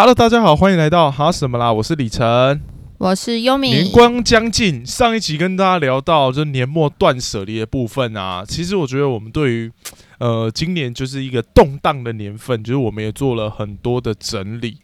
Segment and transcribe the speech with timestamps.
[0.00, 1.72] Hello，大家好，欢迎来到哈什么啦？
[1.72, 2.60] 我是李晨。
[2.98, 3.70] 我是优米。
[3.70, 8.44] 年光将近，上一集跟大家聊到就是年末断舍离的部分啊。
[8.46, 9.72] 其实我觉得我们对于
[10.20, 14.78] 呃今年就是一个动荡的年份，就是我们也做了很多的整理。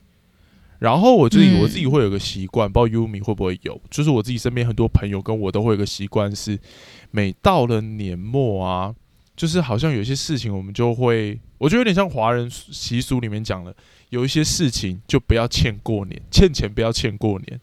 [0.80, 6.58] 然后我自己我自己会有个习惯，不知道优米会不会有，就是我自己身边很多朋友跟我都会有个习惯，是
[7.12, 8.92] 每到了年末啊，
[9.36, 13.72] 就是好像有些事情我们就会，我觉得有点像华人习俗里面讲的。
[14.14, 17.60] 有一些事情就不要欠过年，欠钱不要欠过年。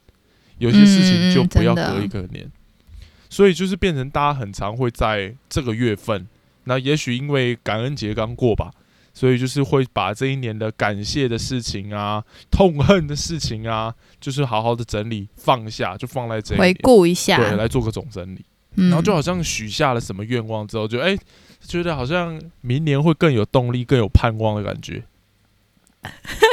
[0.57, 2.47] 有些事情就不要隔一个年，
[3.31, 6.27] 所以就是变成大家很常会在这个月份，
[6.65, 8.69] 那也许因为感恩节刚过吧，
[9.11, 18.45] 所以就是会把这一年的感谢的事情啊、痛恨的事情啊，就是好好的整理放下，就放在这回顾一下，对，来做个总整理。
[18.75, 21.17] 然后就好像许下了什么愿望之后，就哎，
[21.59, 25.03] 觉得好像明年会更有动力、更有盼望的感觉。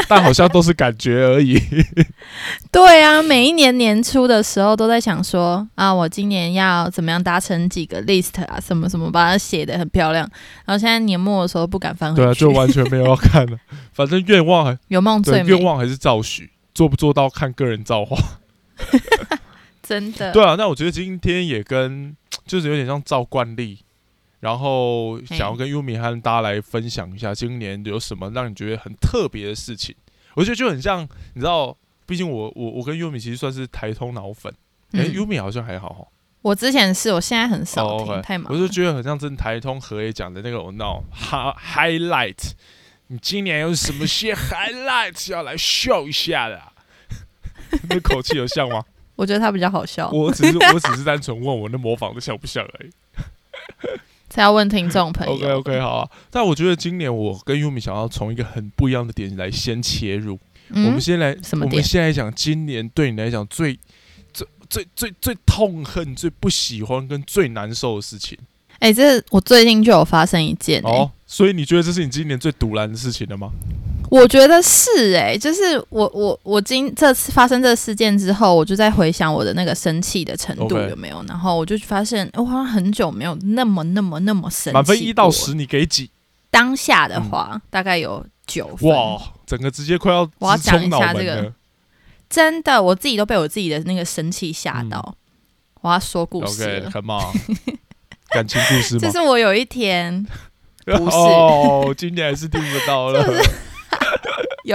[0.09, 1.61] 但好像都是感觉而已。
[2.73, 10.29] 对啊，每一年年初的时候都在想说啊，我今年要怎么样达成几个 list 啊，什么什么，把它写的很漂亮。
[10.64, 13.59] 然后现在年末的时候不敢翻回去，对啊，就完全没有要看了。
[13.92, 18.17] 反正愿望有梦最美，愿望还是照许，做不做到看个人造化。
[19.83, 20.33] 真的。
[20.33, 23.81] 对啊，那我觉得今天也跟就是有点像照惯例。
[24.41, 29.95] 然后想要跟优米和大家来分享一下今年有什么让你觉得很特别的事情。
[30.34, 31.03] 我觉得就很像，
[31.34, 34.53] 你知道，毕竟我我我跟优米其实算是台通脑粉，
[34.92, 36.06] 哎，优米好像还好哈。
[36.41, 38.53] 我之前是我现在很少听，太忙。
[38.53, 42.52] 我就觉得很像真台通和也讲的那个我闹 highlight，
[43.08, 46.62] 你今年有什么些 highlight 要来秀一下的？
[47.91, 48.84] 那口气有像吗？
[49.17, 50.08] 我觉得他比较好笑。
[50.11, 52.91] 我只是我只是单纯问我那模仿的像不像而已。
[54.29, 55.34] 才要问听众朋友。
[55.34, 60.39] OK OK 好啊，但我觉得今年我跟优米想要从一个很不一样的点来先切入。
[60.70, 63.79] 我们先来，什么我们现在讲今年对你来讲最
[64.33, 68.36] 最最最最痛恨、最不喜欢跟最难受的事情。
[68.79, 73.51] 哎，这我最近就有发生一件哦，所以你觉得这是你今年最堵然的事情了吗？
[74.11, 84.74] 我觉得是哎，就是我我我今这次发生这个事件之后，我就在回想我的那个生气的程度有没有，然后我就发现我好像很久没有那么那么那么生气。
[84.74, 86.11] 满分一到十，你给几？
[86.51, 88.89] 当下的话大概有九分。
[88.91, 91.52] 哇，整个直接快要我要讲一下这个，
[92.30, 95.14] 真的，我自己都被我自己的那个生气吓到。
[95.83, 96.90] 我要说故事了，
[98.30, 99.01] 感情故事吗？
[99.05, 100.27] 这是我有一天，
[100.85, 103.23] 不是哦，今天还是听不到了。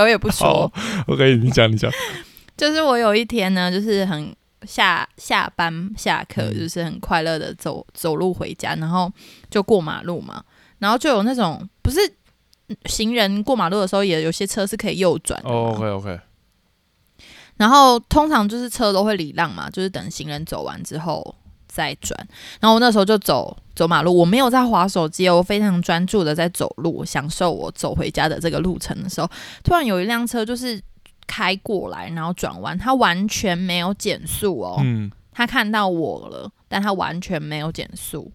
[0.02, 0.72] 有也不说
[1.08, 1.92] ，OK，你讲你讲，
[2.58, 9.12] 就是我有一天呢，就是很下下班下课，就是很快乐的走走路回家，然后
[9.50, 10.44] 就过马路嘛，
[10.80, 12.00] 然后就有那种不是
[12.86, 16.20] 行人过马路的时候，也有些车是可以右转的，OK OK，
[17.58, 21.36] 然后通常就是车都会礼让嘛，就是等行人走完之后。
[21.74, 22.16] 再转，
[22.60, 29.28] 然后我那时候就走走马路，我没有在划手机，我非常专注的在走路，享受我走回家的这个路程的时候，
[29.64, 30.80] 突然有一辆车就是
[31.26, 38.32] 开过来，然后转弯，他完全没有减速哦，嗯，他看到我了，但他完全没有减速。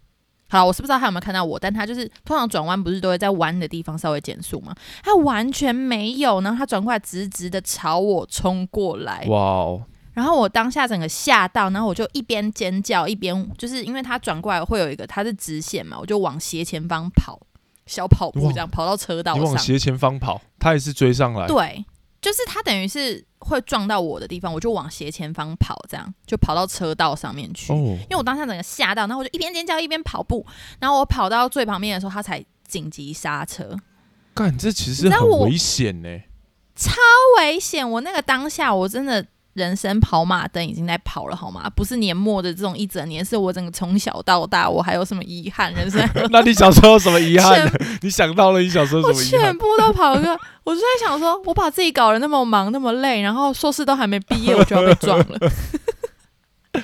[0.51, 4.75] 好，我是不知道他有没有看到我，但他就是通常转弯不是都会在弯的地方稍微减速吗？
[5.05, 9.83] 他完全没有，然后他转过来直直的朝我冲过来，哇哦！
[10.19, 17.41] 然后我当下整个吓到，然后我就一边尖叫一边，就是因为他转过来会有一个他是直线嘛，我就往斜前方跑，
[17.87, 19.45] 小跑步这样跑到车道上。
[19.45, 21.47] 往斜前方跑，他也是追上来。
[21.47, 21.85] 对，
[22.21, 27.73] 就是他等于是会撞到我的地方，我就往斜前方跑，这样就跑到车道上面去。
[27.73, 30.45] 因为我当下整个吓到，然后我就一边尖叫一边跑步，
[30.81, 33.77] 然后我跑到最旁边的时候，他才紧急刹车。
[34.35, 36.09] 干，这其实很危险呢，
[36.75, 36.91] 超
[37.39, 37.89] 危险！
[37.89, 39.25] 我那个当下我真的。
[39.59, 41.69] 人生跑马灯已经在跑了，好吗？
[41.77, 45.71] 不是年末的这种一整年，是我整个从小到大，我还有什么遗憾？
[45.75, 46.01] 人生？
[46.31, 47.71] 那你小时候有什么遗憾？
[48.01, 49.41] 你想到了你小时候什么遗憾？
[49.41, 55.27] 全部都跑个，我就在想说，我把自己搞得那么忙那么累，然后硕士都还没毕业，我就要被撞了。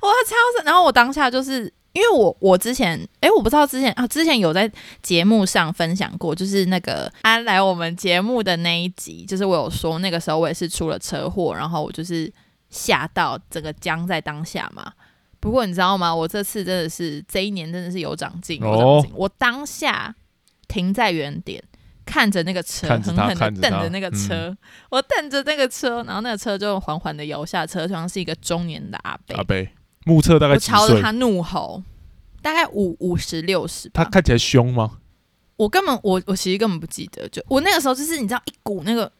[0.00, 0.36] 我超！
[0.64, 1.72] 然后我当下就是。
[1.92, 4.70] 因为我我之前哎，我不知道之前啊，之前有在
[5.02, 12.32] 节目上分享过，就是那个他来我们节目的那一集，就是我有说那个时候我也是出了车祸，然后我就是
[12.70, 14.92] 吓到整个僵在当下嘛。
[15.40, 16.14] 不过你知道吗？
[16.14, 19.10] 我这次真的是这一年真的是有长进，有长进。
[19.14, 20.14] 我当下
[20.68, 21.62] 停在原点，
[22.04, 24.56] 看着那个车，狠狠的瞪着那个车，
[24.90, 29.36] 我瞪着那个车，然后那个车就缓缓的摇下车窗，是一个中年的阿伯。
[29.36, 29.56] 阿伯。
[30.04, 30.70] 目测大概几？
[30.70, 31.82] 朝着他怒吼，
[32.40, 33.88] 大概五五十六十。
[33.90, 34.98] 他看起来凶吗？
[35.56, 39.10] 我根本我我其实根本不记得，就我那个时候就是你知道一股那个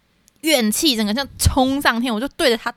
[0.42, 2.72] 怨气整个像冲上天，我就对着他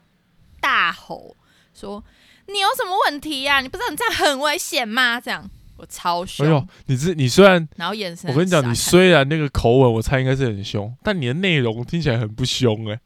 [0.59, 1.35] 大吼
[1.73, 2.03] 说
[2.51, 5.47] ：“你有什么问题呀、你不知道你这样很危险吗？”这样
[5.77, 12.99] 我超凶，哎呦，你这你虽然然后眼神我跟你讲，你虽然那个口吻我猜应该是很凶，但你的内容听起来很不凶哎、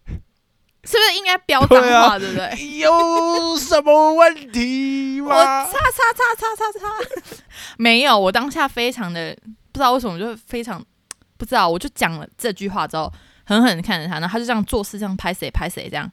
[0.85, 2.77] 是不是应该飙脏话，对不对？
[2.77, 5.65] 有什么问题我吗？
[5.65, 5.71] 叉？
[5.73, 7.37] 叉叉叉叉叉，
[7.77, 9.35] 没有，我当下非常的
[9.71, 10.83] 不知道为什么，就非常
[11.37, 13.11] 不知道，我就讲了这句话之后，
[13.45, 16.09] 狠狠地看着他，然后他就这样做事，这样拍谁拍谁这样，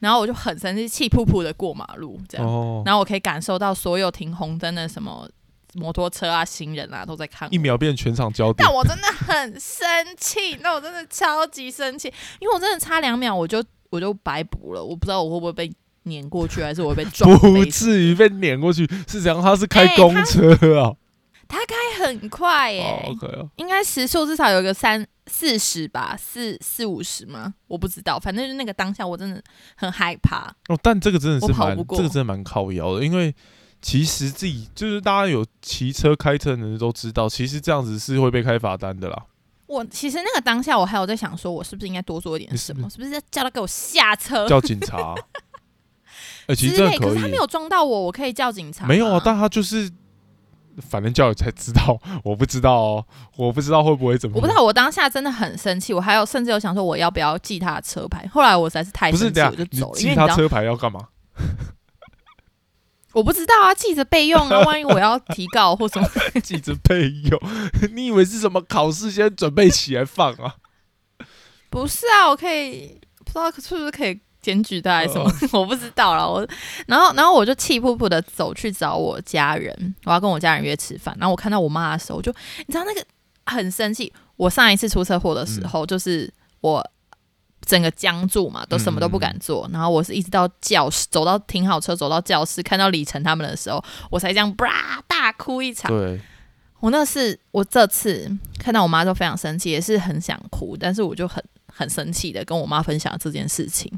[0.00, 5.28] 然后我就很生气，气噗噗的过马路这样，哦，然后我可以感受到所有停红灯的什么
[5.74, 7.54] 摩托车啊、行人啊都在看我。
[7.54, 8.56] 一秒变全场焦点。
[8.58, 9.86] 但，我真的很生
[10.16, 15.72] 气，那我真的超级生气，因为我真的差两秒我就我就白补了，我不知道我会不会被
[16.04, 17.64] 碾过去，还是我会被 撞不。
[17.66, 19.42] 至于被碾过去，是怎样？
[19.42, 20.94] 他是开公车啊？
[21.48, 23.08] 他开很快耶、
[23.54, 27.54] 应该时速至少有个三四十吧，四四五十吗？
[27.68, 29.40] 我不知道，反正就是那个当下我真的
[29.76, 30.52] 很害怕。
[30.68, 33.32] 哦，但这个真的是蛮，这个真的蛮靠腰的，因为
[33.80, 39.26] 其实自己就是大家有骑车开车的人都知道，其实这样子是会被开罚单的啦。
[39.66, 42.88] 我其实那个当下我还有在想，说我是不是应该多做一点什么？
[42.88, 45.14] 是不是要叫他给我下车 叫警察。
[46.46, 46.68] 哎、其？
[46.68, 48.86] 实这可是他没，有撞到我，我可以叫警察。
[48.86, 49.90] 没有啊，但他就是，
[50.78, 53.04] 反正叫了才知道， 我不知道哦，
[53.36, 58.24] 我不知道会不会怎么，我不知道，我当下真的很生气，我还有甚至有想说我要不要记他的车牌。
[58.32, 61.08] 后来我实在是太不是生气，这样，你我就走了，因记他车牌要干嘛？
[63.16, 66.06] 我不知道啊，记着备用啊， 万一我要提告或什么。
[66.44, 67.40] 记着备用，
[67.94, 70.56] 你以为是什么考试先准备起来放啊？
[71.70, 76.30] 不是啊，我可以不知道是不是可以检举他还是什么，我不知道了。
[76.30, 76.46] 我
[76.86, 81.16] 然后然后我就气噗噗的走去找我家人，我要跟我家人约吃饭。
[81.18, 82.30] 然后我看到我妈的时候，我就
[82.66, 83.02] 你知道那个
[83.46, 84.12] 很生气。
[84.36, 86.30] 我上一次出车祸的时候，就是
[86.60, 86.86] 我
[87.66, 89.68] 整个僵住嘛，都什么都不敢做。
[89.72, 95.90] 然后我是一直到教室，走到停好车，走到教室，看到李晨他们的时候，我才这样吧大哭一场。
[95.90, 96.18] 对，
[96.80, 103.92] 我那是我这次看到我妈都非常生气，也是很想哭，但是我就很很生气的跟我妈分享这件事情。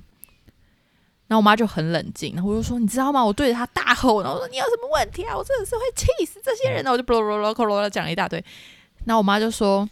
[1.26, 3.23] 然后我妈就很冷静，然后我就说：“你知道吗？
[3.23, 5.37] 我对着她大吼，然后我说你有什么问题啊？
[5.37, 8.43] 我真的是会气死这些人的。”我就啰啰啰啰啰的讲了一大堆。
[9.05, 9.87] 然后我妈就说：“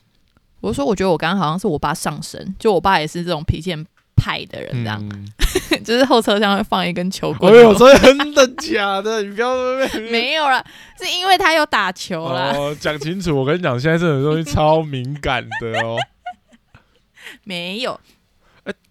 [0.67, 3.87] 我就说我觉得我刚刚好像是我爸上身，就我爸也是这种脾气很
[4.17, 5.29] 派的人，这样、嗯，
[5.85, 7.79] 就是后车厢会放一根球棍哎棍。
[7.79, 9.23] 呦，真的假的？
[9.23, 9.55] 你不要
[10.11, 10.65] 没有啦，
[10.99, 12.53] 是因为他有打球啦。
[12.57, 15.97] 哦，讲清楚，我跟你讲，现在这种东西超敏感的哦。
[17.45, 17.99] 没有呃，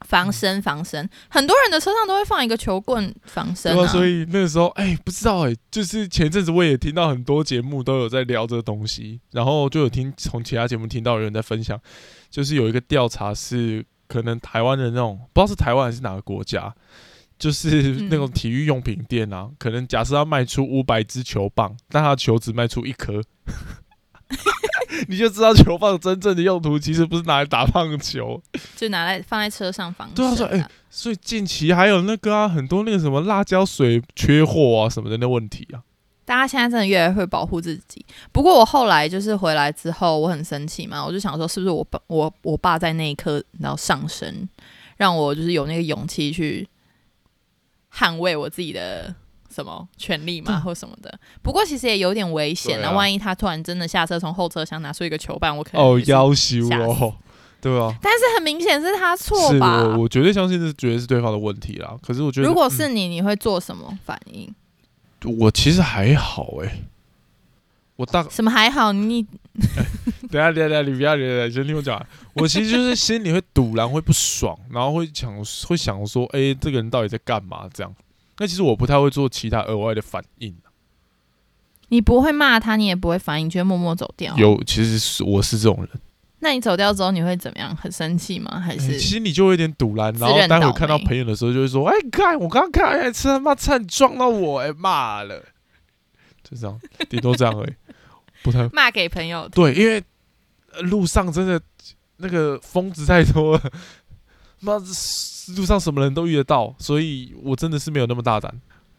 [0.06, 3.76] 防身防身，很多人的车上都会放一个球棍防身啊。
[3.76, 11.80] 对啊，所以那个时候，哎、不知道哎、就是前阵子我也听到很多节目都有在聊这个东西，然后就有听从其他节目听到有人在分享，
[12.30, 16.74] 就是有一个调查是可能台湾的那种，不知道是台湾还是哪个国家，
[17.38, 23.22] 就是嗯那种体育用品店啊，可能假设要卖出五百支球棒，但他的球只卖出一颗。
[25.08, 28.42] 你就知道球棒真正的用途其实不是拿来打棒球，
[28.76, 35.84] 就拿来放在车上防身、对啊说哎所以近期还有那个啊，很多那个什么辣椒水缺货啊什么的那问题啊。
[36.24, 38.04] 大家现在真的越来越会保护自己。
[38.32, 44.50] 不过我后来就是回来之后，我很生气嘛，我就想说，是不是我爸我我爸在那一刻然后上身，
[44.98, 46.68] 让我就是有那个勇气去
[47.94, 49.14] 捍卫我自己的
[49.56, 51.20] 什么权利嘛，或什么的。
[51.42, 57.16] 不过其实也有点危险对啊万一他突然真的下车从后车厢拿出一个球棒，我可能哦，要求吓哦，
[57.62, 59.82] 对啊，但是很明显是他错吧？
[59.84, 61.96] 我我绝对相信是绝对是对方的问题啦。
[62.02, 64.48] 可是我觉得，如果是你，你会做什么反应？
[64.48, 64.56] 嗯
[65.40, 66.84] 我其实还好哎、
[67.96, 68.92] 我大什么还好？
[68.94, 69.26] 你
[70.30, 72.00] 等下 等一下等下，你不要等一下，先听我讲。
[72.34, 75.34] 我其实就是心里会堵然会不爽，然后会想
[75.68, 77.68] 会想说，哎、这个人到底在干嘛？
[77.74, 77.92] 这样。
[78.38, 80.56] 那其实我不太会做其他额外的反应。
[81.90, 85.90] 你不会骂他，你也不会反应，你就会默默走掉。，有，其实是我是这种人。
[86.40, 87.76] 那你走掉之后，你会怎么样？
[87.76, 88.60] 很生气吗？
[88.60, 95.44] 还欸是其实你就会有点堵拦，然后待会看到朋友的时候就会说：“哎、看我刚刚看那台车，他妈差点撞到我，哎、骂了！”
[96.44, 97.74] 就这样，顶多这样而已，
[98.44, 99.48] 不太骂给朋友？
[99.50, 100.04] 对，因为
[100.74, 101.60] 呃路上真的
[102.18, 103.72] 那个疯子太多了，
[104.60, 104.78] 妈
[105.58, 108.54] 路上什么人都遇得到，所以我真的是没有那么大胆。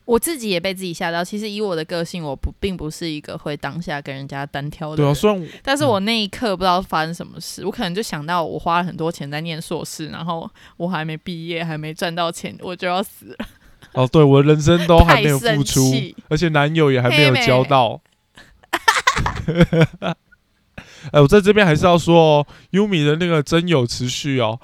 [0.04, 1.24] 我自己也被自己吓到。
[1.24, 5.04] 其实以我的个性，我不并不是一个会当下跟人家单挑的人。
[5.04, 13.46] 对啊，虽然我但是我那一刻不知道发生什么事，我可能就想到我花了很多钱在念硕士，然后我还没毕业，还没赚到钱，我就要死了。
[13.94, 15.92] 哦，对我人生都还没有付出，
[16.30, 18.00] 而且男友也还没有交到。
[21.10, 24.60] 哎，我在这边还是要说哦，优米的那个真有持续哦。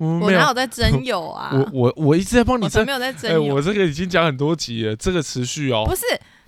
[0.00, 1.50] 我哪有在真有啊？
[1.52, 3.54] 我我我一直在帮你争我没，有在真哎、有。
[3.54, 5.94] 我这个已经讲很多集了，这个持续哦不。
[5.94, 6.02] 是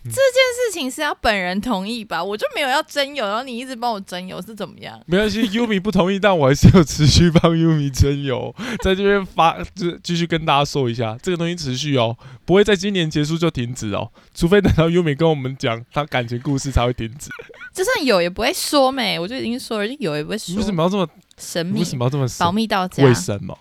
[0.05, 2.23] 这件事情是要本人同意吧？
[2.23, 5.01] 我就没有要征友，然后你一直帮我征友是怎么样？
[5.07, 17.31] 没关系， Umi 不同意，但我还是有持续帮 Umi 征友， 在这边发，就继续跟大家说一下，这个东西持续哦，不会在今年结束就停止哦，除非等到 Umi 跟我们讲他感情故事才会停止。
[17.73, 20.57] 就算有也不会说没，我就已经说了，就有也不会说。
[20.57, 21.09] 为什么要这么？
[21.39, 21.85] 神秘为？
[21.85, 22.55] 什么要这么保神？
[22.55, 23.05] 密到家。
[23.05, 23.57] 为什么？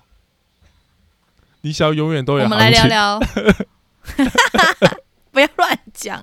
[1.62, 3.19] 你想要永远都有我们来聊聊，
[5.31, 6.21] 不要乱讲。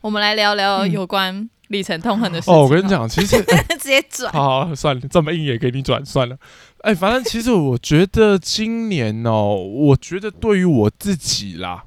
[0.00, 2.54] 我们来聊聊有关里程痛恨的事情。
[2.54, 3.42] 哦，我跟你，讲，其实
[3.80, 4.32] 直接转。
[4.32, 6.36] 好好算了，这么硬也给你转算了。
[6.82, 11.84] 哎，反正其实我觉得今年哦，我觉得对于我自己啦，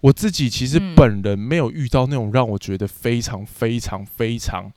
[0.00, 4.72] 我自己其实嗯本人没有遇到那种让我觉得非常非常非常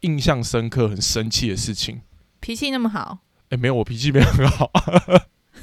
[0.00, 2.00] 印象深刻、很生气的事情。
[2.40, 3.18] 脾气那么好
[3.50, 4.70] 哎，没有，我脾气没有很好。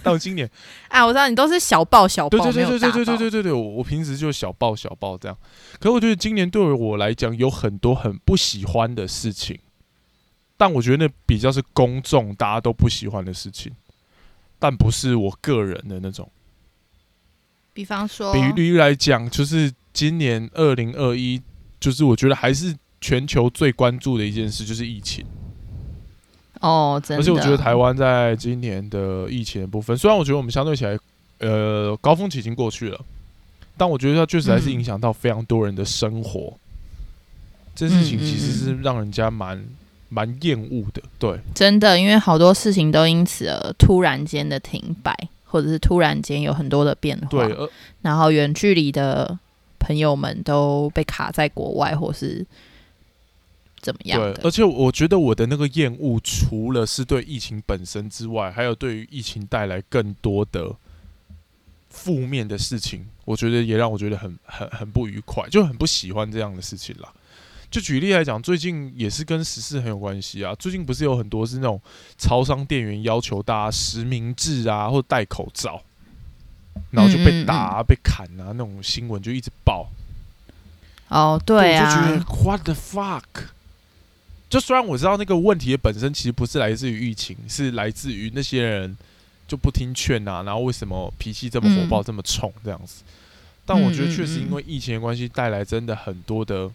[0.05, 0.47] 但我今年，
[0.89, 1.01] 哎！
[1.03, 5.35] 我知道你都是小爆小爆，对对对对对对对对对对，我我平时就小爆小爆这样。
[5.79, 9.57] 可我觉得今年对我来讲有很多很不喜欢的事情，
[10.55, 13.73] 但我觉得那比较是公众大家都不喜欢的事情，
[14.59, 16.31] 但不是我个人的那种。
[17.73, 21.41] 比方说，比例来讲，就是今年二零二一，
[21.79, 25.25] 就是我觉得还是全球最关注的一件事，就是疫情。
[26.65, 30.97] 哦，真的，而且我觉得台湾在今年的疫情的部分，虽然我觉得我们相对起来，
[31.39, 32.99] 呃，高峰期已经过去了，
[33.77, 36.53] 但我觉得它确实还是嗯影响到非常多人的生活。
[37.75, 39.63] 这事情其实是让人家蛮
[40.09, 47.27] 蛮厌恶的，对真的，因为好多事情都因此而突然间的停摆，或者是突然间有很多的变化。
[47.27, 47.69] 对，呃，
[48.01, 49.37] 然后远距离的
[49.77, 52.45] 朋友们都被卡在国外，或是
[53.85, 54.49] 怎么样对，而。
[54.49, 60.75] 且我觉得我的那个厌恶，除了是对疫情本身之外，还有对于疫情带来更多的
[61.89, 67.13] 负面的事情，我觉得也让我觉得很很很不愉快，就很不喜欢这样的事情啦。
[67.69, 70.55] 就举例来讲，最近也是跟时事很有关系啊。
[70.55, 71.79] 最近不是有很多是那种
[72.17, 75.81] 超商店员要求大家实名制啊，或者戴口罩，
[76.91, 79.89] 然后就被打、啊、被砍啊，那种新闻就一直爆。
[81.09, 83.23] 哦，对我就觉得啊，what the fuck。
[84.49, 88.95] 就虽然我知道那个问题的本身其实不是来自于疫情，是来自于那些人
[89.47, 93.03] 就不听劝啊，然后为什么脾气这么火爆、嗯这么冲这样子。
[93.65, 96.69] 但我觉得确实因嗯为疫情的关系，带来真的很多的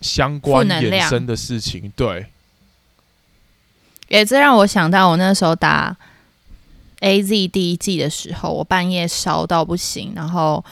[0.00, 1.92] 相关衍生的事情。
[1.94, 2.26] 对，
[4.08, 5.94] 也这让我想到我那时候打
[7.00, 10.64] A Z 第一季的时候，我半夜烧到不行，然后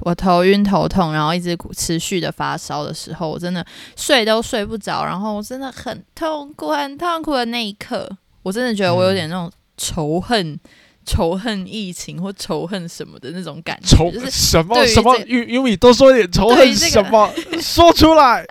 [0.00, 3.64] 我头晕头痛，然后一直持续的发烧的时候，我真的
[3.96, 8.08] 睡都睡不着，然后我真的很痛苦，很痛苦的那一刻，
[8.42, 10.58] 我真的觉得我有点那种仇恨。
[11.06, 14.86] 仇恨疫情或仇恨什么的那种感觉，仇就是什么？
[14.86, 18.42] 什么，这因因为你多说一点仇恨什么， 说出来。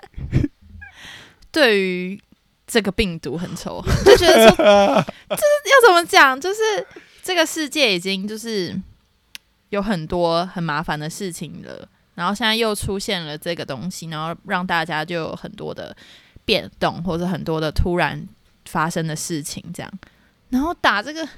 [1.50, 2.22] 对于
[2.64, 6.60] 这个病毒很仇恨，就觉得说 要怎么讲，就是
[7.24, 8.80] 这个世界已经就是
[9.74, 15.94] 有很多很麻烦的事情了，然后现在又出现了这个东西，然后让大家就有很多的
[16.44, 18.26] 变动，或者很多的突然
[18.66, 19.92] 发生的事情，这样，
[20.50, 21.28] 然后打这个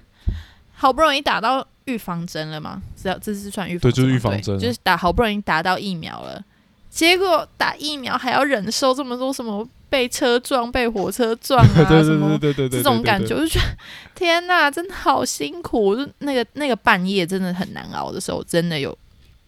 [0.72, 6.44] 好不容易打到预防针了嘛，知道这是算预防对就是预防针啊就是打好不容易打到疫苗了，
[6.90, 13.66] 结果打疫苗还要忍受这么多什么被车撞、被火车撞啊， 对对对什么对对对，这种感觉，我就觉得
[14.14, 15.82] 天哪，真的好辛苦。
[15.82, 18.96] 我就那个那个半夜真的很难熬的时候，真的有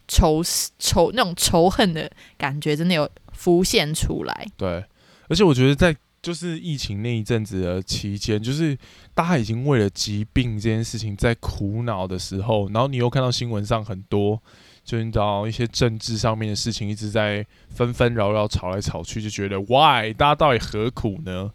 [0.07, 0.43] 仇
[0.79, 4.47] 仇那种仇恨的感觉，真的有浮现出来。
[4.57, 4.85] 对，
[5.29, 8.77] 而且我觉得在就是疫情那一阵子的期间，就是
[9.15, 14.43] 大家已经为了疾病这件事情在苦恼的时候，然后你又看到新闻上很多，
[14.89, 21.51] 就你知道一些政治上面的事情一直在纷纷扰扰、吵来吵去，就觉得 why 大家到底何苦呢？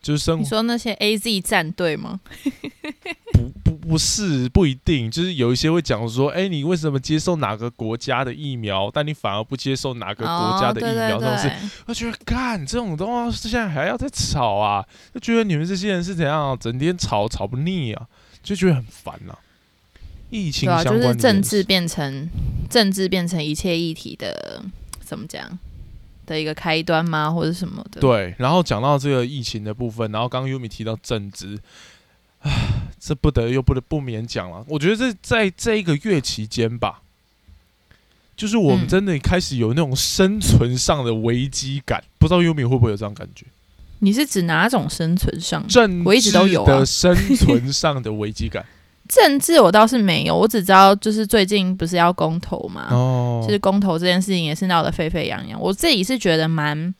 [0.00, 2.20] 就是生活你说那些 A Z 战队吗？
[3.34, 11.18] 不不不是不一定，就是有一些会讲说，哎、你为什么接受哪个国家的疫苗，但你反而不接受哪个国家的疫苗？
[11.18, 11.50] 哦、这种事
[11.86, 18.06] 我觉得干这种东西，现在还要再吵啊，就觉得你们这些人是怎样，整天吵吵不腻啊，
[18.42, 19.36] 就觉得很烦呐、
[20.32, 22.28] 疫情对啊，就是政治变成
[22.70, 24.64] 政治变成一切议题的
[25.00, 25.58] 怎么讲
[26.24, 28.00] 的一个开端吗，或者什么的？
[28.00, 31.58] 对，然后讲到这个疫情的部分，然后刚刚 Yumi 提到政治，
[32.40, 32.50] 唉，
[32.98, 34.64] 这不得又不得不免讲了。
[34.68, 37.02] 我觉得这在这一个月期间吧，
[38.34, 43.44] 就是我们嗯真的开始有那种生存上的危机感，不知道 Yumi 会不会有这样感觉？
[43.98, 45.64] 你是指哪种生存上？
[45.68, 48.64] 政我一直都有的生存 上的危机感
[49.14, 55.60] 政治我倒是没有，我只知道就是最近不是要公投嘛，哦就是公投这件事情也是闹得沸沸扬扬。
[55.60, 56.94] 我自己是觉得蛮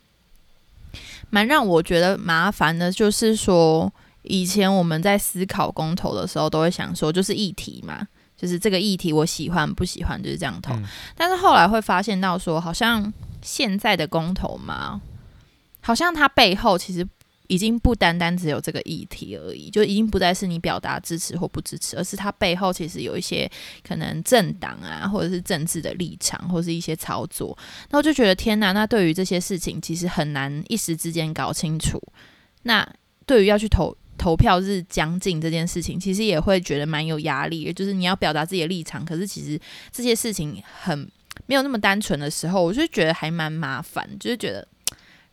[1.30, 3.90] 蛮让我觉得麻烦的，就是说
[4.24, 10.74] 以前我们在思考公投的时候，都会想说就是议题嘛，就是这个议题我喜欢不喜欢就是这样投。
[10.74, 10.84] 嗯
[11.16, 15.00] 但是后来会发现到说，好像现在的公投嘛，
[15.80, 17.08] 好像它背后其实
[17.48, 23.50] 已经不单单只有这个议题而已，就已经不再是你表达支持或不支持，而是它背后其实有一些
[23.86, 27.56] 可能政党啊，或者是政治的立场，或是一些操作。
[27.90, 32.00] 那我就觉得天哪，那对于这些事情其实很难一时之间搞清楚。
[32.62, 32.88] 那
[33.26, 41.10] 对于要去投投票日将近这件事情，其实也会觉得蛮有压力，就是你要表达自己的立场，可是其实这些事情很
[41.46, 44.66] 没有那么单纯的时候，我就觉得还蛮麻烦，就是觉得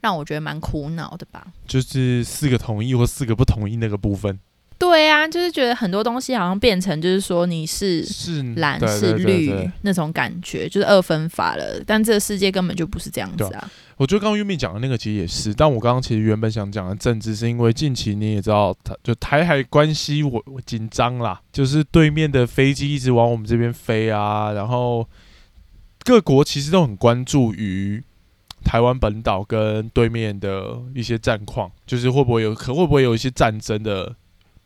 [0.01, 1.47] 让我觉得蛮苦恼的吧。
[1.67, 4.39] 就是四个同意或四个不同意那个部分
[4.77, 11.83] 对啊，就是觉得很多东西好像变成就是说你是是蓝是绿那种感觉，就是二分法了。
[11.85, 13.69] 但这个世界根本就不是这样子对啊。
[13.97, 25.05] 我觉得刚刚 Yumi 讲的那个其实也是，但我刚刚其实原本想讲的政治，是因为近期你也知道，它就台海关系我我紧张啦，就是对面的飞机一直往我们这边飞啊，然后
[26.05, 28.01] 各国其实都很关注于
[28.69, 34.15] 台湾本岛跟对面的一些战况，就是会不会有可会不会有一些战争的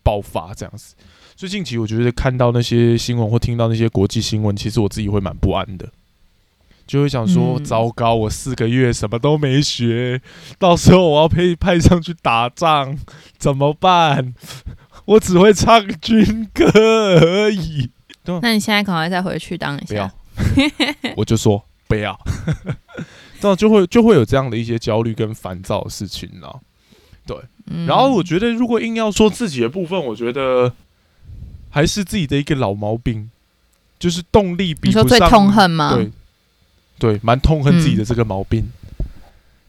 [0.04, 0.94] 爆发这样子。
[1.38, 5.88] 所以近期我觉得看到那些新闻或听到那些国际新闻，其实我自己会蛮不安的。
[6.86, 10.22] 就会想说，嗯糟糕，我四个月什么都没学，
[10.60, 13.00] 到时候我要被派上去打仗，
[13.38, 14.34] 怎么办？
[15.06, 16.66] 我只会唱军歌
[17.22, 17.90] 而已。
[18.42, 20.14] 那你现在赶快再回去当一不要下。，
[21.16, 22.20] 我就说不要，
[23.44, 26.60] 这样就会就会有这样的一些焦虑跟烦躁的事情啦。
[27.68, 30.74] 嗯然后我觉得，如果硬要说自己的部分，我觉得
[31.70, 33.30] 还是自己的一个老毛病，
[34.00, 35.30] 就是动力比你说最不上。
[35.30, 35.94] 痛恨吗？
[35.94, 36.12] 对，
[37.00, 38.66] 对，蛮痛恨自己嗯的这个毛病。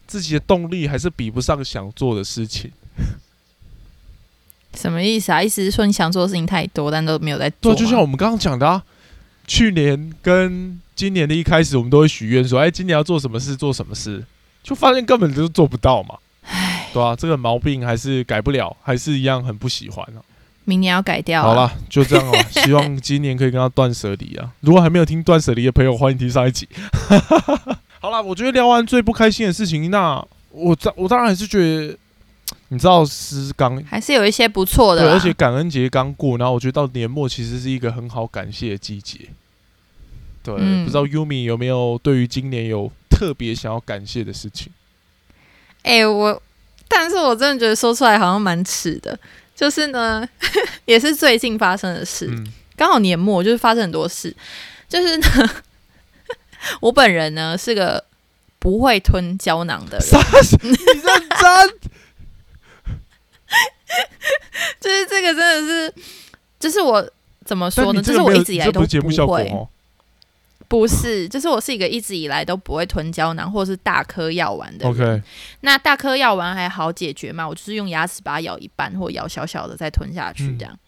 [0.07, 2.71] 自己的动力还是比不上想做的事情。
[4.73, 5.41] 什么意思啊？
[5.41, 7.77] 意思是说你想做的事情太多，但都没有在做吗。
[7.77, 8.83] 就像我们刚刚讲的啊，
[9.47, 14.23] 去年跟今年的一开始，我们都会许愿说，哎，今年要做什么事，做什么事，
[14.63, 16.15] 就发现根本就做不到嘛。
[16.43, 20.21] 唉，对啊，这个毛病还是改不了，还是一样很不喜欢啊。
[20.63, 21.47] 明年要改掉、啊。
[21.47, 22.43] 好了，就这样了。
[22.49, 24.49] 希望今年可以跟他断舍离啊！
[24.61, 26.67] 如果还没有听断舍离的朋友，欢迎听上一集。
[28.01, 31.97] 好了，我觉得聊完最不开心的事情，那我当我当然还是觉得，
[32.75, 39.29] 你知道是刚还是有一些不错的对，而且感恩节刚过，然后我觉得到年末其实是一个很好感谢的季节。
[40.43, 44.71] 对，嗯不知道 Yumi 有没有对于今年有特别想要感谢的事情？
[45.83, 46.41] 哎、我，
[46.89, 49.17] 但是我真的觉得说出来好像蛮耻的。
[49.55, 50.27] 就是呢，
[50.83, 54.35] 也是最近发生的事，嗯，刚好年末就是发生很多事。
[54.89, 55.49] 就是呢，
[56.81, 58.03] 我本人呢是个
[58.59, 60.21] 不会吞胶囊的人，
[60.61, 61.91] 你认真？
[64.79, 65.93] 就是这个真的是，
[66.59, 67.07] 就是我
[67.43, 68.01] 怎么说呢？
[68.01, 69.67] 就是我一直以来都不会，哦。
[70.67, 75.19] 不是，就是我是一个一直以来都不会吞胶囊或者是大颗药丸的人。
[75.19, 75.23] OK，
[75.61, 80.79] 那大颗药丸还好解决嘛，我就是用牙齿把它咬一半或咬小小的再吞下去嗯这样。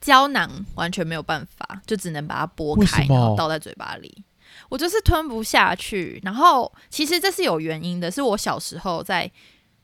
[0.00, 4.24] 胶囊完全没有办法，就只能把它剥开，然后倒在嘴巴里。
[4.70, 6.18] 我就是吞不下去。
[6.24, 9.30] 然后其实这是有原因的，是我小时候在，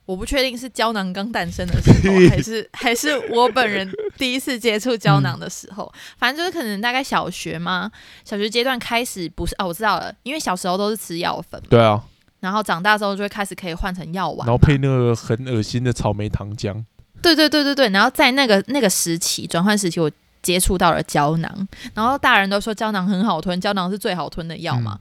[0.09, 7.90] 我不确定是胶囊刚诞生的时候， 还是还是我本人第一次接触胶囊的时候，反正就是可能大概小学嘛，
[8.25, 12.03] 小学阶段开始不是哦，我知道了，因为小时候都是吃药粉，对啊，
[12.40, 16.83] 然后长大之后就会开始可以换成药丸，然后配那个很恶心的草莓糖浆。
[17.21, 24.97] 对对对对对，然后在那个那个时期转换时期，我接触到了胶囊，然后大人都说胶囊很好吞，胶囊是最好吞的药嘛，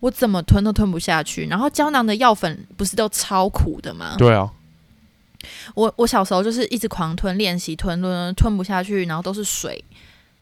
[0.00, 1.46] 我怎么吞都吞不下去。
[1.46, 4.14] 然后胶囊的药粉不是都超苦的吗？
[4.18, 4.50] 对啊，
[5.74, 9.84] 我我小时候就是一直狂吞，练习吞吞吞不下去，然后都是水，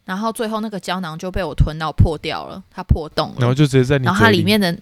[0.04, 4.76] 然后最后那个胶囊就被我吞到破掉了，它破洞了，然后就直接在你然后它嘴里面的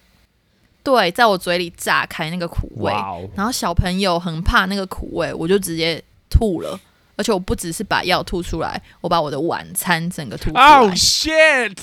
[0.83, 2.91] 对，在我嘴里炸开那个苦味，
[3.35, 6.79] 然后小朋友很怕那个苦味，我就直接吐了。
[7.17, 10.77] 而且我不只是把药吐出来，我把我的晚餐整个吐出来。
[10.79, 11.73] Oh shit!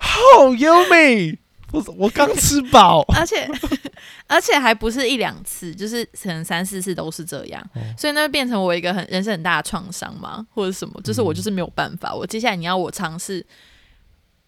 [0.00, 1.36] How yummy!
[1.72, 3.02] 我我刚吃饱。
[3.14, 3.48] 而且
[4.28, 7.80] 而且还不是一两次，就是可能三四次都是这样，哦。
[7.98, 13.44] 所以那变成我一个很人生很大的创伤嘛，或者什么，就是我就是没有办法，我接下来你要我尝试，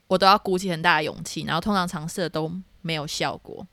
[0.07, 2.51] 我都要鼓起很大的勇气，然后通常尝试的都
[2.83, 3.67] 没有效果。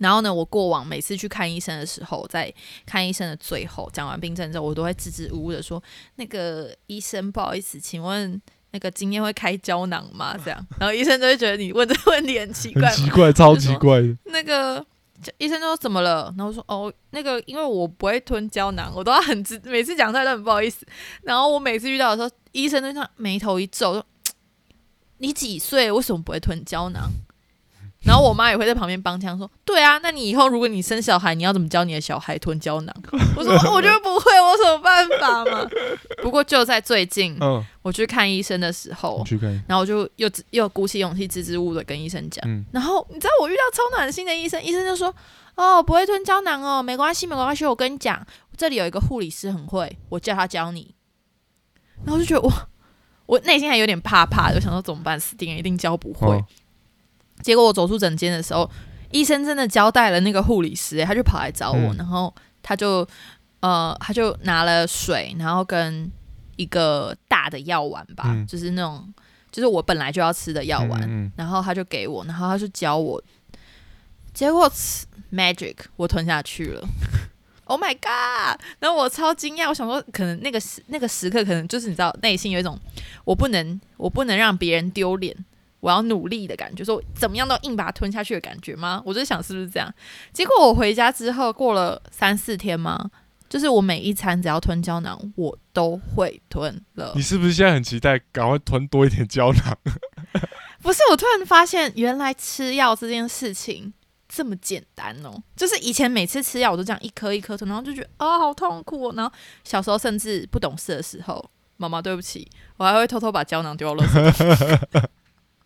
[0.00, 2.52] 然后呢，我过往每次去看医生的时候，在
[2.84, 5.80] 看医生的最后讲完病症之后，我都会支支吾吾的说
[6.16, 8.40] ：“那个医生，不好意思，请问
[8.74, 12.88] 那个今天会开胶囊吗？”这样，然后医生就会觉得你问这个问题很奇怪。
[12.90, 14.16] 很奇怪，超奇怪的。
[14.24, 14.84] 那个
[15.38, 16.24] 医生就说怎么了？
[16.36, 20.84] 然后我说哦，那个因为我不会吞胶囊，我都要很直，每次讲出来都很不好意思。
[21.22, 24.04] 然后我每次遇到的时候，医生都像眉头一皱，说
[25.18, 25.90] ：“你几岁？
[25.90, 27.10] 为什么不会吞胶囊？”
[28.04, 32.94] 然后我妈也会在旁边帮腔说：“对啊，那你以后如果你生小孩，你要怎么教你的小孩吞胶囊？”
[33.36, 35.66] 我说： “我觉得不会，我有什么办法嘛？”
[36.22, 39.24] 不过就在最近，嗯，我去看医生的时候。
[39.66, 42.44] 然后我就又又鼓起勇气支支吾吾的跟医生讲。
[42.46, 45.14] 嗯，然后你知道我遇到超暖心的医生，医生就说
[45.56, 47.64] ：“哦，不会吞胶囊哦，没关系，没关系。
[47.64, 50.94] 我跟你讲，这里有一个护理师很会，我叫他教你。”
[52.04, 52.68] 然后就觉得哇，
[53.26, 55.18] 我内心还有点怕怕的，我想说怎么办？
[55.18, 56.28] 死定了，一定教不会。
[56.28, 56.44] 哦
[57.42, 58.70] 结果我走出诊间的时候，
[59.10, 63.06] 医生真的交代了那个护理师、欸，他就跑来找我，嗯然后他就
[63.60, 66.10] 呃，他就拿了水，然后跟
[66.56, 69.12] 一个大的药丸吧，嗯就是那种
[69.52, 73.22] 就是我本来就要吃的药丸，嗯然后他就给我，然后他就教我，
[74.32, 76.86] 结果吃 magic 我吞下去了。
[77.66, 78.60] Oh my god！
[78.78, 82.78] 然后我超惊讶，我想说，可能那个时那个时刻，可能就是你知道，内心有一种
[83.24, 85.34] 我不能我不能让别人丢脸，
[85.84, 89.02] 我要努力的感觉，说怎么样都硬把它吞下去的感觉吗？
[89.04, 89.94] 我就想是不是这样？
[90.32, 93.10] 结果我回家之后过了三四天吗？
[93.50, 97.20] 就是我每一餐只要吞胶囊，我都会吞了你。
[97.20, 99.76] 是不是现在很期待赶快吞多一点胶囊？
[100.80, 103.92] 不是，我突然发现，原来吃药这件事情
[104.26, 105.42] 这么简单哦。
[105.54, 109.14] 就是以前每次吃药，我都这样一颗一颗吞，然后就觉得哦，好痛苦、哦。
[109.14, 109.30] 然后
[109.62, 111.44] 小时候甚至不懂事的时候，
[111.76, 115.02] 妈妈对不起，我还会偷偷把胶囊丢到垃圾桶，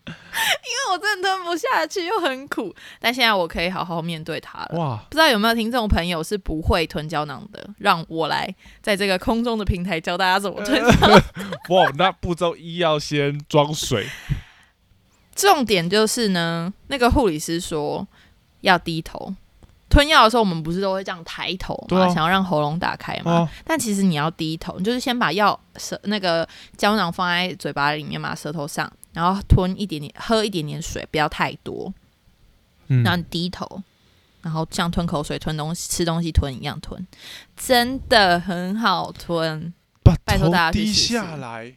[0.09, 2.73] 因为我真的吞不下去，又很苦。
[2.99, 4.79] 但现在我可以好好面对它了。
[4.79, 11.21] 哇，不知道有没有听众朋友是不会吞胶囊的，让我来在这个空中的平台教大家怎么吞胶囊。
[11.69, 14.07] 哇，那步骤一要先装水。
[15.35, 18.05] 重点就是呢，那个护理师说
[18.61, 19.33] 要低头
[19.89, 23.31] 吞药的时候，我们不是都会这样抬头嘛，啊想要让喉咙打开嘛。
[23.31, 31.93] 啊，但其实你要低头，你就是先把药舌那个胶囊放在嘴巴里面嘛，舌头上，然后吞一点点，喝一点点水，不要太多，
[32.87, 33.83] 嗯然后你低头。
[34.41, 37.05] 然后像吞口水、吞东西、吃东西吞一样吞，
[37.57, 39.73] 真的很好吞，
[40.23, 41.73] 拜托大家去试试下来。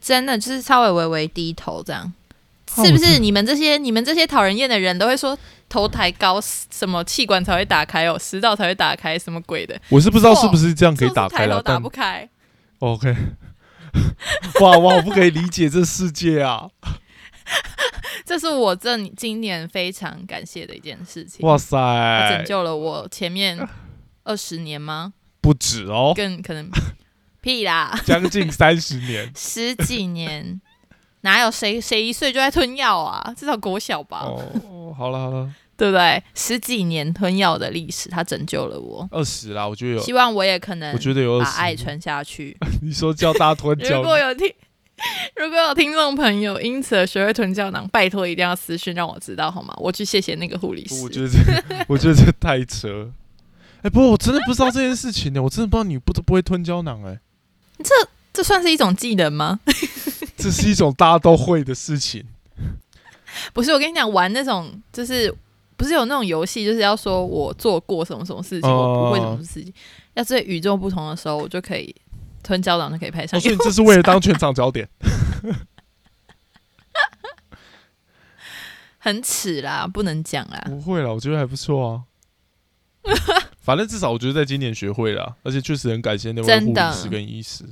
[0.00, 2.12] 真的就是稍微微微低头这样，
[2.76, 3.18] 哦是不是？
[3.18, 5.36] 你们这些你们这些讨人厌的人都会说
[5.68, 9.76] 头抬高，什么气管才会打开哦，食道才会打开，什么鬼的？
[9.88, 12.28] 我是不知道是不是这样可以打开了，打不开。
[12.78, 13.12] OK。
[14.60, 16.68] 哇哇，我不可以理解这世界啊！
[18.24, 21.76] 这是我这今年非常感谢的一件事情，哇塞
[22.30, 23.68] 拯，救了我前面
[24.24, 25.12] 二十年吗？
[25.40, 26.70] 不止哦，更可能
[27.42, 30.60] 屁啦，将近三十年十几年，
[31.22, 33.34] 哪有谁谁一岁就在吞药啊？
[33.36, 34.94] 至少国小吧，哦。
[34.96, 35.50] 好了好了，
[35.82, 36.22] 对不对？
[36.32, 39.08] 十几年吞药的历史，它拯救了我。
[39.10, 41.74] 二十啦，我觉得有，希望我也可能我觉得有把爱。
[41.74, 42.56] 传下去。
[42.80, 44.46] 你说叫大家吞如果有听，
[45.34, 49.74] 如果有听众朋友因此而学会吞胶囊，拜托一定要私讯让我知道好吗？
[49.78, 51.02] 我去谢谢那个护理师。
[51.02, 51.38] 我觉得这，
[51.88, 53.10] 我觉得这太扯。
[53.82, 57.18] 哎、不过我真的不知道这件事情呢，我真的不知道你不不会吞胶囊哎，
[57.82, 57.92] 这
[58.32, 59.58] 这算是一种技能吗？
[60.36, 62.24] 这是一种大家都会的事情。
[63.52, 65.34] 不是，我跟你讲，玩那种就是
[65.82, 69.74] 不是有那种游戏，就是要说我做过什么什么事情，哦我不会什么事情，
[70.14, 71.92] 要是与众不同的时候，我就可以
[72.40, 73.64] 吞胶囊就可以拍上哦，所用以。
[73.64, 74.88] 这是为了当全场焦点。
[78.98, 80.64] 很耻啦，不能讲啦。
[80.66, 82.04] 不会啦，我觉得还不错啊。
[83.60, 87.64] 反正至少我觉得在今年学会了，而且确实很感谢那位护真的理师跟医师。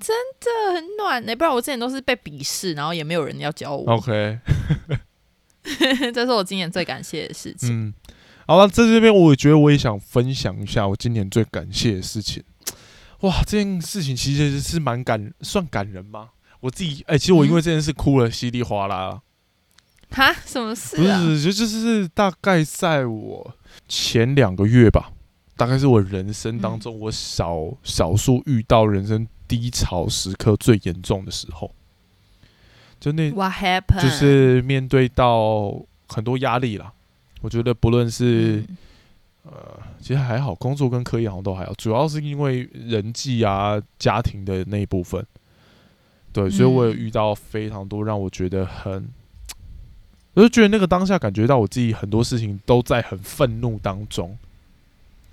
[0.00, 3.92] 真的很暖呢、不然我之前都是被鄙视，然后也没有人要教我。
[3.92, 4.40] OK，
[6.12, 7.88] 这是我今年最感谢的事情。
[7.88, 7.94] 嗯，
[8.46, 12.42] 好了，在这边我也觉得我也想分享一下我今年最感谢的事情。
[13.20, 16.30] 哇，这件事情其实是蛮感，算感人吗？
[16.60, 19.20] 我自己哎、其实我因为这件事哭了稀里哗啦啦。
[20.10, 21.20] 哈，什么事不是，啊？
[21.42, 23.54] 就就是大概在我
[23.88, 25.12] 前两个月吧，
[25.56, 31.72] 大概是我人生当嗯中我少、少数遇到人生低潮时刻最严重的时候，
[33.00, 34.02] 就那 What happened？
[34.02, 35.74] 就是面对到
[36.06, 36.92] 很多压力啦。
[37.40, 38.76] 我觉得不论是、嗯
[39.44, 45.24] 呃，其实还好，工作跟科研好像都还好，主要是因为人际啊、家庭的那一部分。
[46.30, 49.08] 对，所以我有嗯遇到非常多让我觉得很
[50.34, 54.38] 我就觉得那个当下感觉到我自己很多事情都在很愤怒当中。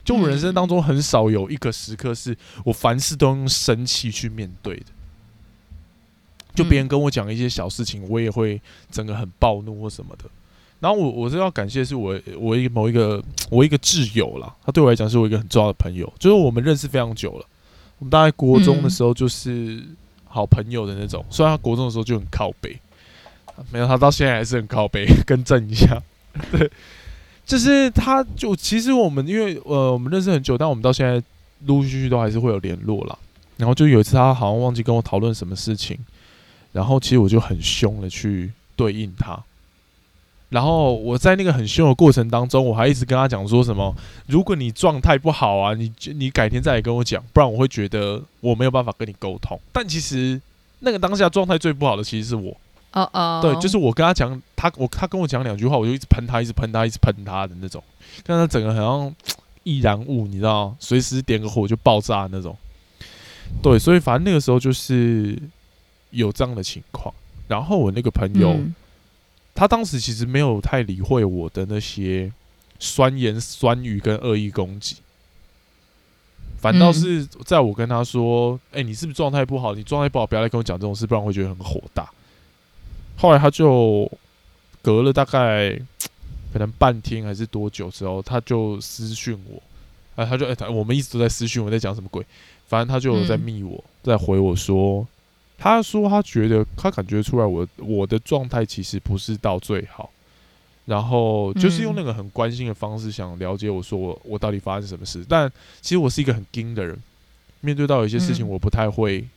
[0.03, 4.85] 就我人生当中很少有一个时刻是我凡事都用生气去面对的。
[6.57, 8.59] 就别人跟我讲一些小事情，我也会
[8.91, 10.25] 整个很暴怒或什么的。
[10.79, 17.45] 然后我我是要感谢是我我一某一个我一个挚友啦，他对我来讲是我一个很重要的朋友，就是我们认识非常久了。
[17.99, 19.83] 我们大概国中的时候就是
[20.25, 22.79] 好朋友的那种，虽然他国中的时候就很靠背，
[23.71, 25.07] 没有他到现在还是很靠背。
[25.25, 25.99] 更正一下，
[26.51, 26.69] 对，
[27.43, 31.15] 就是他就其实我们因为呃我们认识很久，但我们到现在
[31.65, 33.17] 陆陆续续都还是会有联络啦。
[33.57, 35.97] 然后就有一次他好像忘记跟我讨论什么事情，
[36.77, 39.35] 然后其实我就很凶的去对应他。
[40.49, 43.95] 然后我在那个很凶的过程当中，我还一直跟他讲说什么：
[44.27, 49.59] 如果你状态不好啊，你你改天再来跟我讲，不然我会觉得我没有办法跟你沟通。
[49.73, 50.39] 但其实
[50.81, 52.55] 那个当下状态最不好的其实是我。
[52.93, 57.83] 哦哦，对，就是我跟他讲，他我他跟我讲两句话，我就一直喷他，一直喷他，一直喷他的那种。
[58.23, 59.15] 但他整个好像
[59.63, 62.55] 易燃物，你知道，随时点个火就爆炸那种。
[63.61, 65.37] 对，所以反正那个时候就是
[66.11, 67.13] 有这样的情况。
[67.47, 68.59] 然后我那个朋友。
[69.59, 72.31] 他当时其实没有太理会我的那些
[72.77, 74.97] 酸言酸语跟恶意攻击，
[76.59, 79.73] 反倒是在我跟他说：“哎，你是不是状态不好？
[79.73, 82.07] 你状态不好，不要来跟我讲这种事，不然会觉得很火大。”
[83.17, 84.07] 后来他就
[84.83, 85.75] 隔了大概
[86.53, 89.59] 可能半天还是多久之后，他就私讯我，
[90.17, 92.23] 哎，他就哎，我们一直都在私讯，我在讲什么鬼？
[92.67, 95.07] 反正他就有在密我，在回我说。
[95.57, 100.09] 他说他觉得他感觉出来我我的状态其实不是到最好，
[100.85, 106.97] 然后就是用那个很关心的方式想了解我说我我到底发生什么事，但其实我是一个很硬的人，
[107.61, 109.27] 面对到有些事情我不太会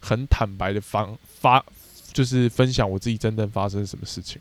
[0.00, 1.64] 很坦白的方发
[2.12, 4.40] 就是分享我自己真正发生什么事情。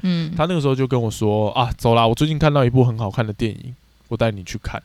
[0.00, 3.74] 嗯，他那个时候就跟我说啊，走啦，我最近看到一部很好看的电影，
[4.08, 4.82] 我带你去看。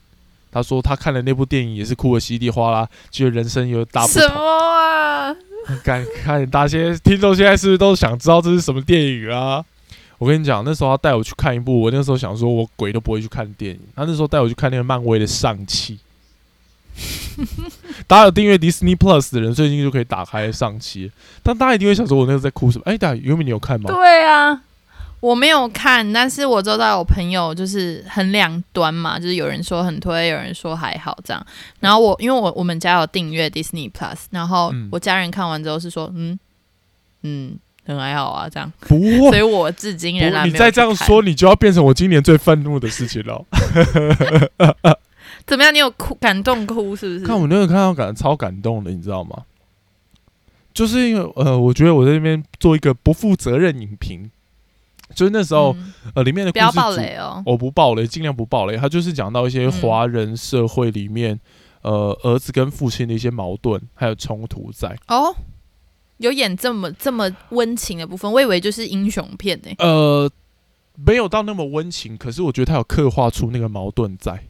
[0.52, 4.22] 他说他看了那部电影也是哭的稀里哗啦，觉得人生有大不同。
[4.22, 5.36] 什么啊？
[5.84, 9.64] 看看大些听众现在是不是都想知道这是什么电影啊？
[10.18, 13.80] 我跟你讲，那时候他带我去看一部，我那时候想说我鬼都不会去看电影。
[13.96, 16.00] 他那时候带我去看那个漫威的上期。
[18.08, 21.10] 大家有订阅 Disney Plus 的人，最近就可以打开上期。
[21.42, 22.84] 但大家一定会想说，我那时候在哭什么？
[22.86, 23.90] 哎，大家原本你有看吗？
[23.90, 24.62] 对啊。
[25.20, 31.46] 我没有看，但是我知道有朋友就是很两端嘛，就是有人说很推，有人说还好这样。
[31.82, 36.40] 然后我因为我我们家有订阅 Disney Plus，然后我家人看完之后是说，嗯
[37.24, 38.72] 嗯，很还好啊这样。
[38.80, 38.98] 不，
[39.30, 43.46] 所以我至今仍然你再这样说，你就要变成我今年最愤怒的事情了。
[45.46, 45.74] 怎么样？
[45.74, 47.26] 你有哭感动哭是不是？
[47.26, 49.44] 看我那个看到感超感动的，你知道吗？
[50.74, 54.32] 就是因为呃，我觉得我在那边做一个不负责任影评。
[55.16, 55.76] 就是那时候，
[56.14, 58.78] 呃，里面的不要暴雷哦，我不暴雷，尽量不暴雷。
[58.78, 61.40] 他就是讲到一些华人社会里面，
[61.82, 64.96] 呃，儿子跟父亲的一些矛盾还有冲突在。
[65.08, 65.36] 哦，
[66.18, 69.72] 有演这么这么温情的部分，我以为就是英雄片呢。
[69.80, 70.30] 呃，
[70.94, 74.44] 没有到那么温情，可是我觉得他有刻画出那个矛盾在。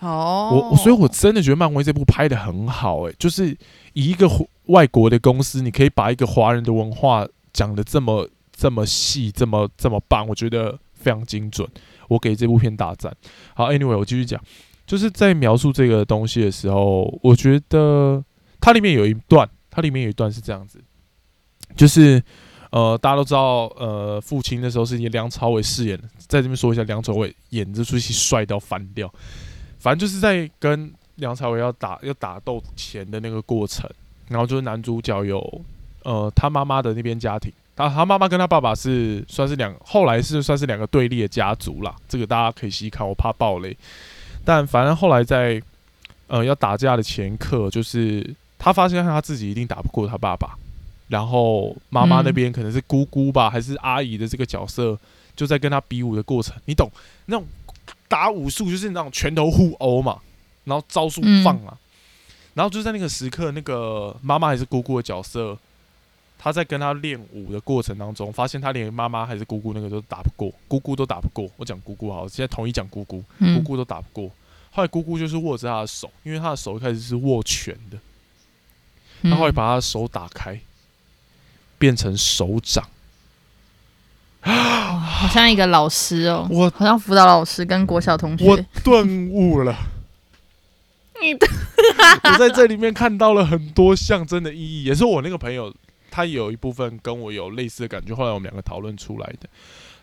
[0.00, 3.56] 哦，我所以，我真的觉得漫威这部拍的很好，哎，就是
[3.92, 4.26] 以一个
[4.68, 8.26] 外国的公司，你可以把一个华人的文化讲的这么。
[8.56, 11.68] 这么细，这么这么棒，我觉得非常精准。
[12.08, 13.14] 我给这部片大赞。
[13.54, 14.40] 好，Anyway，我继续讲，
[14.86, 18.24] 就是在描述这个东西的时候，我觉得
[18.60, 20.80] 它里面有一段，它里面有一段是这样子，
[21.76, 22.22] 就是
[22.70, 29.12] 呃，大家都知道，呃，父亲那时候是以梁朝伟饰演的，在这边说一下，梁朝伟演这出戏帅到翻掉。
[29.78, 33.90] 反正就是在跟梁朝伟要打要打斗前的那个过程，
[34.28, 35.60] 然后就是男主角有
[36.04, 37.52] 呃他妈妈的那边家庭。
[37.76, 41.94] 他他妈妈跟他爸爸是算是两，后来是算是两个对立的家族啦。
[42.08, 43.76] 这个大家可以细看，我怕暴雷。
[44.46, 45.62] 但反正后来在
[46.26, 50.56] 呃要打架的前刻，就是他发现他自己一定打不过他爸爸，
[51.08, 54.98] 然后妈妈那边可能是姑姑吧，还是阿姨的这个角色，
[55.36, 56.90] 就在跟他比武的过程，你懂
[57.26, 57.46] 那种
[58.08, 60.18] 打武术就是那种拳头互殴嘛，
[60.64, 61.76] 然后招数放啊，
[62.54, 65.58] 然后就在那个时刻，那个妈妈还是姑姑的角色。
[66.38, 71.50] 他在跟他练武的过程当中，发现他连妈妈还是姑姑那个都打不过，姑姑都打不过。
[71.56, 74.30] 我讲姑姑好，现在统一讲姑姑，姑姑都打不过。
[74.70, 77.98] 后来姑姑就是握着他的手，因为他的手一开始是握拳的，
[79.22, 80.60] 他后来把他的手打开，
[81.78, 82.84] 变成手掌。
[84.42, 89.74] 好像一个老师哦， 我好像辅导老师跟国小同学，我顿悟了。
[91.20, 91.48] 你的，
[92.24, 95.74] 我在这里面看到了很多象征的意义，也是我那个朋友
[96.10, 99.48] 他有一部分跟我有类似的感觉，后来我们两个讨论出来的。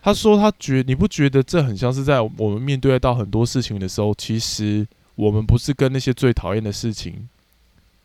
[0.02, 4.86] 他说他觉你不觉得这很像是在我们面对到很多事情的时候，其实
[5.16, 7.30] 我们不是跟那些最讨厌的事情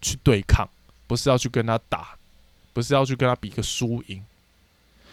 [0.00, 0.68] 去对抗，
[1.08, 2.16] 不是要去跟他打，
[2.72, 4.22] 不是要去跟他比个输赢，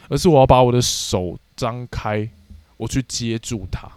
[0.10, 2.30] 而是我要把我的手张开，
[2.78, 3.90] 我去接住他，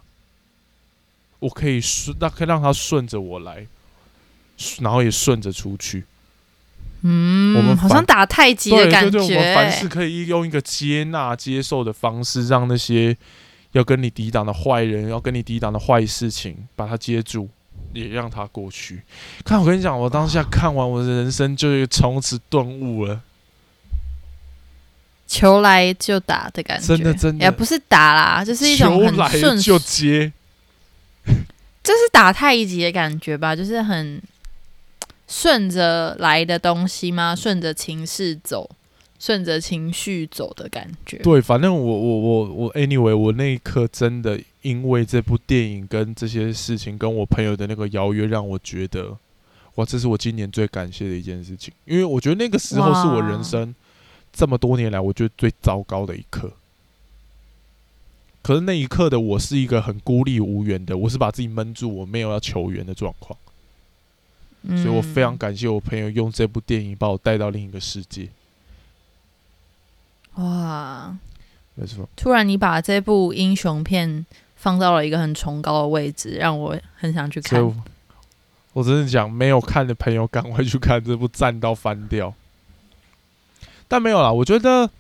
[1.41, 3.67] 我可以顺，那可以让他顺着我来，
[4.81, 6.05] 然后也顺着出去。
[7.03, 9.89] 嗯，我们好像打太极的感对对对，我们凡事。
[9.89, 13.17] 可以用一个接纳、接受的方式，让那些
[13.73, 17.49] 要跟你抵挡的坏人，要跟你抵挡的坏事情，把它接住，
[17.93, 19.03] 也让它过去。
[19.45, 23.21] 看，我跟你讲，我当下看完，我的人生就从此顿悟了。
[25.27, 30.33] 球来就打的感觉，真的真的也不是打啦，就是一种很顺，就接，
[31.85, 34.23] 就是打太极的感觉吧，就是很
[35.29, 37.37] 顺着来的东西吗？
[37.37, 38.69] 顺着情势走，
[39.21, 41.19] 顺着情绪走的感觉。
[41.19, 49.19] 对，反正我我我我，anyway，我那一刻真的因为这部电影跟这些事情，跟我朋友的那个邀约，让我觉得，
[49.75, 53.75] 哇，这是我今年最感谢的一件事情，因为我觉得那个时候是我人生
[54.33, 56.53] 这么多年来，我觉得最糟糕的一刻。
[58.41, 63.39] 可是那一刻的我是一个很孤立无援的，我是把自己闷住，我没有要求援的状况，
[64.63, 68.29] 所以我非常感谢我朋友用这部电影把我带到另一个世界。
[70.35, 71.17] 哇！
[71.75, 77.65] 没错，突然你把这部英雄片放到了一个很崇高的位置，让我很想去看。
[77.65, 77.73] 我，
[78.73, 82.35] 我真的讲，没有看的朋友赶快去看这部，赞到翻掉。
[83.87, 84.91] 但没有啦，我觉得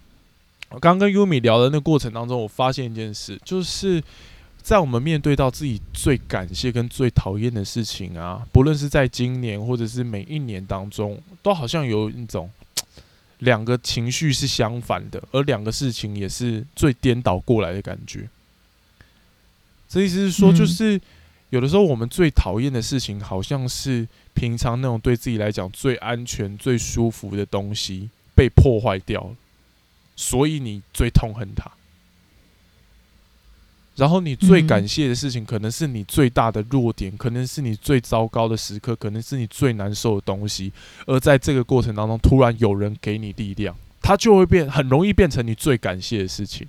[0.70, 4.02] 我刚跟优米聊的那过程当中，我发现一件事，就是
[4.68, 12.50] 在我们面对到自己最感谢跟最讨厌的事情啊，不论是在今年或者是每一年当中，都好像有一种
[13.40, 18.28] 两个情绪是相反的，而两个事情也是最颠倒过来的感觉。
[19.88, 21.00] 这意思是说，嗯就是
[21.48, 29.36] 有的时候我们最讨厌的事情，好像是平常那种对自己来讲最安全、最舒服的东西被破坏掉了，
[30.14, 31.70] 所以你最痛恨它。
[33.98, 40.72] 然后你最嗯感谢的事情，可能是你最大的弱点，可能是你最糟糕的时刻，可能是你最难受的东西。
[41.04, 46.68] 而在这个过程当中，突然有人给你力量，它就会变，很容易变成你最感谢的事情。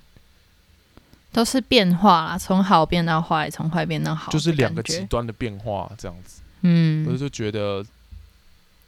[1.32, 5.04] 都是变化啦，从好变到坏，从坏变到好，就是两个极极。
[5.04, 6.40] 端的变化，这样子。
[6.62, 7.86] 嗯我嗯，就觉得，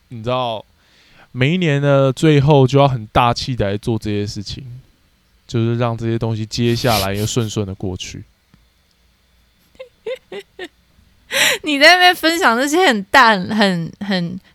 [0.09, 0.65] 你知道，
[1.31, 4.65] 每一年的最后就要很大气的来做这些事情，
[5.47, 8.25] 就是让这些东西接下来又顺顺的过去。
[11.63, 13.91] 你在那边分享那些很淡、很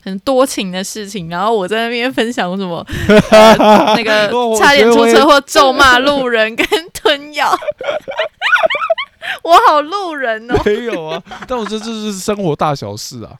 [0.03, 2.85] 很多情的事情，然后我在那边分享什么、
[3.31, 4.29] 呃那个
[4.59, 7.57] 差点出车祸、咒骂路人跟吞药。
[9.43, 13.35] 我好路人哦，没有啊，但我觉得这是生活大小事啊，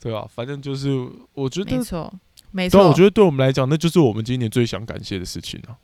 [0.00, 0.88] 对吧、反正就是
[1.34, 2.12] 我觉得没，错，
[2.50, 2.88] 没错。
[2.88, 5.76] 我觉得对我们来讲，那就是我们今年最想感谢的事情啊，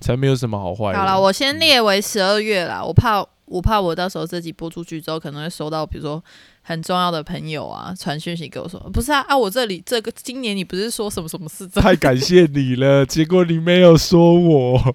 [0.00, 0.92] 才没有什么好坏。
[0.94, 6.22] 好了，我先列为十二月啦，我怕我怕我到时候这集播出去之后，可能会收到比如说
[6.62, 11.66] 很重要的朋友啊传讯息给我说，不是啊啊，我这里这个今年你不是说什么什么事？
[11.68, 14.94] 太感谢你了， 结果你没有说我。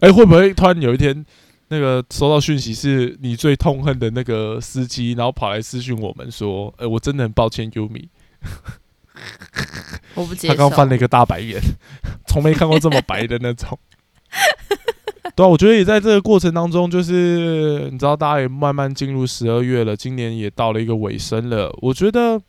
[0.00, 1.24] 哎、会不会突然有一天，
[1.68, 8.08] 那个收到讯息是你最痛恨的那个司机，然后跑来私讯我们说：“哎、我真的很抱歉，Yumi，
[10.14, 10.54] 我不接受。
[10.54, 11.60] 他刚翻了一个大白眼，
[12.26, 13.78] 从没看过这么白的那种。”
[15.36, 21.74] 对啊，我觉得也在这个过程当中，就是你知道，大家也慢慢进入十二月了，今年也到了一个尾声了。
[21.80, 22.40] 我觉得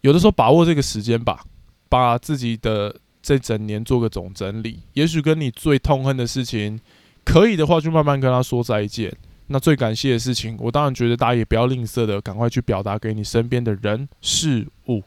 [0.00, 1.44] 有的时候把握这个时间吧，
[1.88, 4.80] 把自己的这整年做个总整理。
[4.94, 6.80] 也许跟你最痛恨的事情，
[7.24, 9.14] 可以的话就慢慢跟他说再见。
[9.48, 15.02] 那最感谢的事情，我当然觉得大家也不要吝啬的，赶快去表达给你身边的人事物。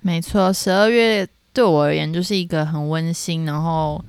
[0.00, 4.04] 没错，十二月对我而言就是一个很温馨，然后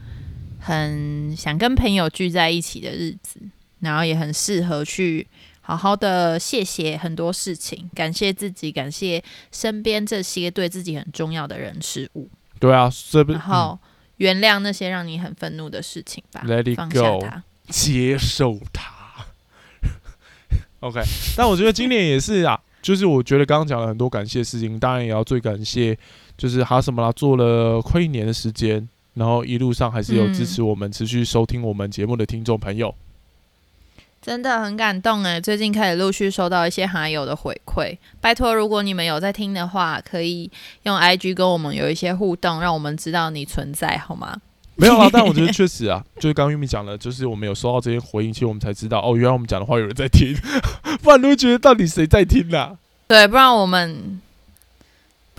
[0.69, 3.39] 很想跟朋友聚在一起的日子，
[3.79, 5.25] 然后也很适合去
[5.61, 13.79] 好好的谢谢很多事情，感谢自己，感谢身边这些对自己很重要的人事物，对啊，这不然后
[14.17, 17.43] 原谅那些让你很愤怒的事情吧 Let it 放下 go 它。
[17.69, 18.93] 接受它。
[20.81, 21.01] OK，
[21.35, 25.97] 但我觉得今年也是啊，就是我觉得刚刚讲了很多感谢的事情，当然也要最感谢，
[26.37, 28.87] 就是哈什么啦，做了快一年的时间，
[29.19, 32.95] 然后一路上还是有支持我们、持续收听我们节目的听众朋友。
[34.21, 35.41] 真的很感动哎！
[35.41, 40.49] 最近开始陆续收到一些哈友的回馈，拜托，如果你们有在听的话，可以
[40.83, 44.37] 用 IG 跟我们有一些互动，让我们知道你存在，好吗？
[44.75, 50.33] 没有啊， 但我觉得确实啊，就是刚刚玉米讲了，就是我们有收到这些回应，其实我们才知道哦，原来我们讲的话有人在听，
[51.03, 52.77] 不然都会觉得到底谁在听啊？
[53.07, 54.21] 对，不然我们，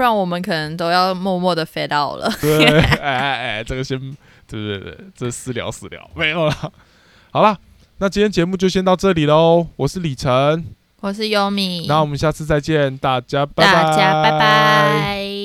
[0.00, 2.32] 不然我们可能都要默默的 fade out 了。
[2.40, 4.00] 对，哎哎哎，这个先，
[4.48, 6.72] 对对对，这私聊私聊没有了，
[7.30, 7.54] 好了。
[7.98, 10.64] 那今天节目就先到这里喽，我是李晨，
[11.00, 15.39] 我是优米，那我们下次再见，大家拜拜，大家拜拜。